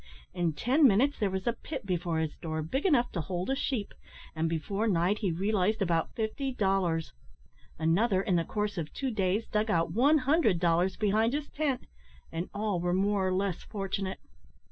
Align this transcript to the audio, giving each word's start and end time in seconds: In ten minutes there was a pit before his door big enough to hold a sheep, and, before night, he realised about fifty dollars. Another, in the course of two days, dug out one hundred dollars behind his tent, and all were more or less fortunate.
In 0.33 0.53
ten 0.53 0.87
minutes 0.87 1.19
there 1.19 1.29
was 1.29 1.45
a 1.45 1.53
pit 1.53 1.85
before 1.85 2.17
his 2.17 2.35
door 2.37 2.63
big 2.63 2.87
enough 2.87 3.11
to 3.11 3.21
hold 3.21 3.51
a 3.51 3.55
sheep, 3.55 3.93
and, 4.35 4.49
before 4.49 4.87
night, 4.87 5.19
he 5.19 5.31
realised 5.31 5.79
about 5.79 6.15
fifty 6.15 6.51
dollars. 6.51 7.13
Another, 7.77 8.19
in 8.19 8.35
the 8.35 8.43
course 8.43 8.79
of 8.79 8.91
two 8.93 9.11
days, 9.11 9.47
dug 9.47 9.69
out 9.69 9.91
one 9.91 10.17
hundred 10.17 10.57
dollars 10.59 10.97
behind 10.97 11.33
his 11.33 11.49
tent, 11.49 11.85
and 12.31 12.49
all 12.51 12.79
were 12.79 12.95
more 12.95 13.27
or 13.27 13.31
less 13.31 13.61
fortunate. 13.63 14.19